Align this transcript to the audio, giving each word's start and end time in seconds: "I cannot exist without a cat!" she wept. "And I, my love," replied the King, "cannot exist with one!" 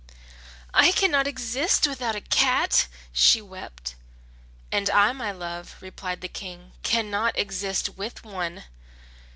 "I 0.73 0.91
cannot 0.93 1.27
exist 1.27 1.85
without 1.87 2.15
a 2.15 2.21
cat!" 2.21 2.87
she 3.13 3.39
wept. 3.39 3.93
"And 4.71 4.89
I, 4.89 5.11
my 5.13 5.31
love," 5.31 5.75
replied 5.79 6.21
the 6.21 6.27
King, 6.27 6.71
"cannot 6.81 7.37
exist 7.37 7.95
with 7.99 8.23
one!" 8.23 8.63